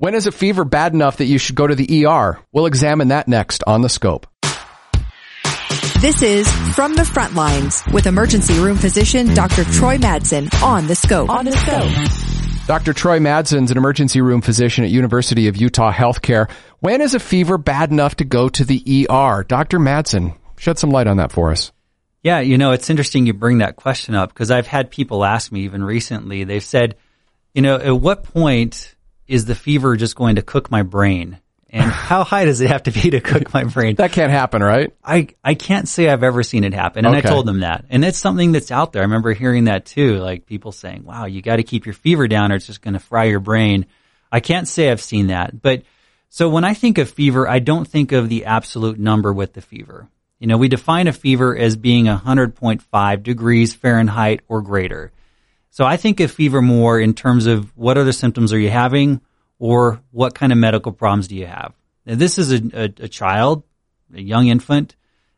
[0.00, 2.38] When is a fever bad enough that you should go to the ER?
[2.52, 4.28] We'll examine that next on the scope.
[6.00, 9.64] This is From the Front Lines with emergency room physician Dr.
[9.64, 11.28] Troy Madsen on the scope.
[11.28, 12.68] On the scope.
[12.68, 12.92] Dr.
[12.92, 16.48] Troy Madsen's an emergency room physician at University of Utah Healthcare.
[16.78, 19.42] When is a fever bad enough to go to the ER?
[19.42, 19.80] Dr.
[19.80, 21.72] Madsen, shed some light on that for us.
[22.22, 25.50] Yeah, you know, it's interesting you bring that question up because I've had people ask
[25.50, 26.44] me even recently.
[26.44, 26.94] They've said,
[27.52, 28.94] you know, at what point
[29.28, 31.38] is the fever just going to cook my brain?
[31.70, 33.96] And how high does it have to be to cook my brain?
[33.96, 34.92] that can't happen, right?
[35.04, 37.04] I, I can't say I've ever seen it happen.
[37.04, 37.28] And Okay.
[37.28, 37.84] I told them that.
[37.90, 39.02] And it's something that's out there.
[39.02, 42.26] I remember hearing that too, like people saying, wow, you got to keep your fever
[42.26, 43.86] down or it's just going to fry your brain.
[44.32, 45.60] I can't say I've seen that.
[45.60, 45.82] But
[46.30, 49.60] so when I think of fever, I don't think of the absolute number with the
[49.62, 50.08] fever.
[50.38, 55.12] You know, we define a fever as being 100.5 degrees Fahrenheit or greater.
[55.70, 59.20] So I think of fever more in terms of what other symptoms are you having
[59.58, 61.74] or what kind of medical problems do you have.
[62.06, 63.64] Now, this is a, a, a child,
[64.14, 64.96] a young infant,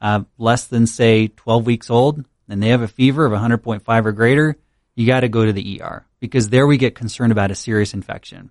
[0.00, 4.12] uh, less than say 12 weeks old, and they have a fever of 100.5 or
[4.12, 4.56] greater,
[4.94, 7.94] you got to go to the ER because there we get concerned about a serious
[7.94, 8.50] infection.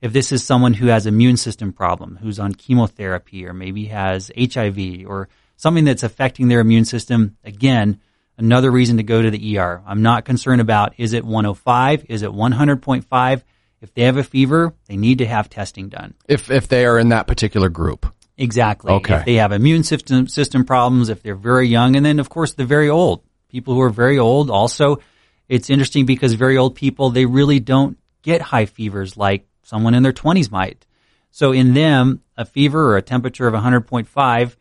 [0.00, 4.32] If this is someone who has immune system problem, who's on chemotherapy or maybe has
[4.36, 8.00] HIV or something that's affecting their immune system, again,
[8.38, 9.82] another reason to go to the ER.
[9.86, 13.42] I'm not concerned about is it 105, is it 100.5?
[13.80, 16.14] If they have a fever, they need to have testing done.
[16.28, 18.06] If if they are in that particular group.
[18.38, 18.92] Exactly.
[18.92, 19.16] Okay.
[19.16, 22.52] If they have immune system system problems, if they're very young, and then of course
[22.54, 24.50] the very old people who are very old.
[24.50, 25.00] Also,
[25.48, 30.02] it's interesting because very old people they really don't get high fevers like someone in
[30.04, 30.86] their twenties might.
[31.32, 34.56] So in them, a fever or a temperature of 100.5,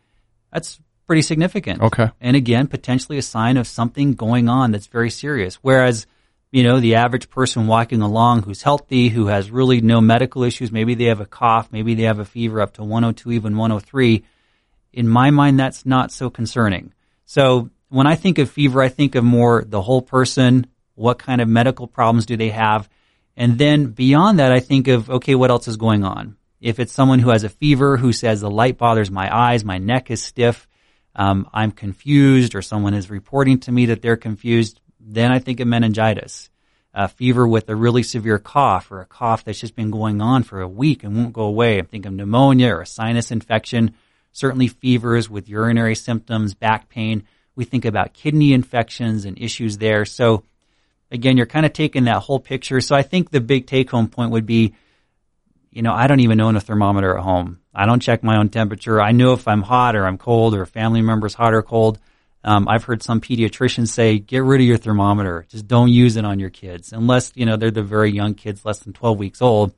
[0.54, 0.80] that's
[1.12, 1.82] pretty significant.
[1.82, 2.10] Okay.
[2.22, 5.56] And again, potentially a sign of something going on that's very serious.
[5.56, 6.08] Whereas,
[6.52, 10.72] you know, the average person walking along who's healthy, who has really no medical issues,
[10.72, 14.24] maybe they have a cough, maybe they have a fever up to 102, even 103.
[14.94, 16.94] In my mind, that's not so concerning.
[17.26, 20.68] So when I think of fever, I think of more the whole person.
[20.96, 22.88] What kind of medical problems do they have?
[23.36, 26.38] And then beyond that, I think of, okay, what else is going on?
[26.62, 29.78] If it's someone who has a fever, who says the light bothers my eyes, my
[29.78, 30.70] neck is stiff,
[31.16, 35.60] um, I'm confused, or someone is reporting to me that they're confused, then I think
[35.60, 36.50] of meningitis.
[36.94, 40.44] A fever with a really severe cough or a cough that's just been going on
[40.44, 41.80] for a week and won't go away.
[41.80, 43.96] I'm thinking of pneumonia or a sinus infection.
[44.34, 47.24] Certainly fevers with urinary symptoms, back pain.
[47.56, 50.04] We think about kidney infections and issues there.
[50.04, 50.44] So
[51.12, 52.82] again, you're kind of taking that whole picture.
[52.82, 54.74] So I think the big take home point would be,
[55.72, 57.60] you know, I don't even own a thermometer at home.
[57.74, 59.02] I don't check my own temperature.
[59.02, 61.98] I know if I'm hot or I'm cold or a family member's hot or cold.
[62.44, 65.46] Um, I've heard some pediatricians say, get rid of your thermometer.
[65.50, 68.66] Just don't use it on your kids unless, you know, they're the very young kids,
[68.66, 69.74] less than 12 weeks old.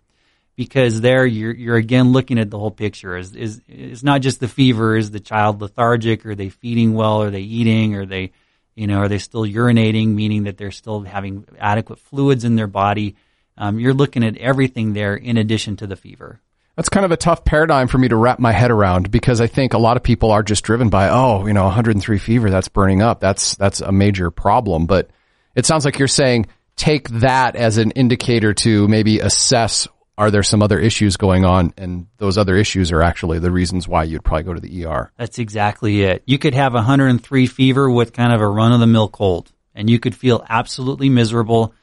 [0.55, 3.17] Because there you're, you're again looking at the whole picture.
[3.17, 4.95] Is, is, it's not just the fever.
[4.95, 6.25] Is the child lethargic?
[6.27, 7.23] Are they feeding well?
[7.23, 7.95] Are they eating?
[7.95, 8.31] Are they,
[8.75, 10.09] you know, are they still urinating?
[10.09, 13.15] Meaning that they're still having adequate fluids in their body.
[13.57, 16.41] Um, you're looking at everything there in addition to the fever.
[16.75, 19.47] That's kind of a tough paradigm for me to wrap my head around because I
[19.47, 22.67] think a lot of people are just driven by, oh, you know, 103 fever, that's
[22.67, 23.19] burning up.
[23.19, 24.87] That's, that's a major problem.
[24.87, 25.11] But
[25.55, 29.87] it sounds like you're saying take that as an indicator to maybe assess,
[30.17, 31.73] are there some other issues going on?
[31.77, 35.11] And those other issues are actually the reasons why you'd probably go to the ER.
[35.17, 36.23] That's exactly it.
[36.25, 39.89] You could have 103 fever with kind of a run of the mill cold and
[39.89, 41.73] you could feel absolutely miserable,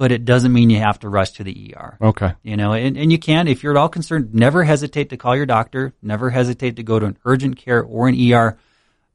[0.00, 1.98] but it doesn't mean you have to rush to the ER.
[2.00, 2.32] Okay.
[2.42, 5.36] You know, and, and you can, if you're at all concerned, never hesitate to call
[5.36, 8.56] your doctor, never hesitate to go to an urgent care or an ER.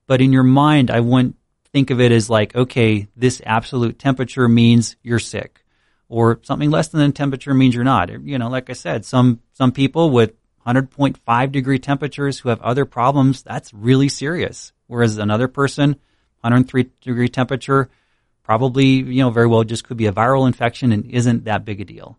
[0.05, 1.37] But in your mind, I wouldn't
[1.73, 5.63] think of it as like, okay, this absolute temperature means you're sick.
[6.07, 8.11] Or something less than the temperature means you're not.
[8.21, 10.33] You know, like I said, some, some people with
[10.67, 14.71] 100.5 degree temperatures who have other problems, that's really serious.
[14.85, 15.95] Whereas another person,
[16.41, 17.89] 103 degree temperature,
[18.45, 21.81] probably, you know, very well just could be a viral infection and isn't that big
[21.81, 22.17] a deal.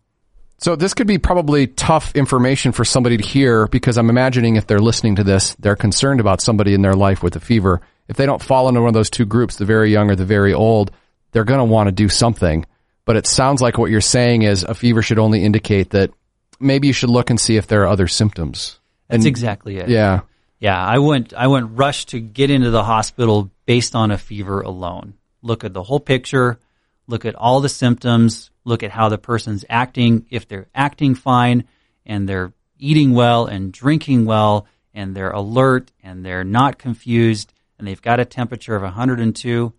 [0.59, 4.65] So this could be probably tough information for somebody to hear because I'm imagining if
[4.67, 7.81] they're listening to this, they're concerned about somebody in their life with a fever.
[8.07, 10.25] If they don't fall into one of those two groups, the very young or the
[10.25, 10.91] very old,
[11.31, 12.65] they're going to want to do something.
[13.05, 16.11] But it sounds like what you're saying is a fever should only indicate that
[16.59, 18.79] maybe you should look and see if there are other symptoms.
[19.09, 19.89] That's And- exactly it.
[19.89, 20.21] Yeah.
[20.59, 24.61] Yeah, I wouldn't I wouldn't rush to get into the hospital based on a fever
[24.61, 25.13] alone.
[25.47, 26.59] Look at the whole picture,
[27.07, 30.25] look at all the symptoms, look at how the person's acting.
[30.29, 31.63] If they're acting fine
[32.05, 37.87] and they're eating well and drinking well and they're alert and they're not confused and
[37.87, 39.73] they've got a temperature of 102,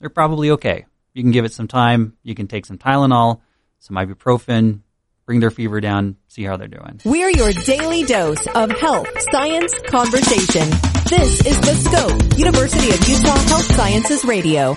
[0.00, 0.86] they're probably okay.
[1.12, 2.16] You can give it some time.
[2.22, 3.42] You can take some Tylenol,
[3.80, 4.80] some ibuprofen,
[5.28, 6.98] bring their fever down, see how they're doing.
[7.04, 10.70] We're your daily dose of health, science, conversation.
[11.04, 14.74] This is The Scope, University of Utah Health Sciences Radio.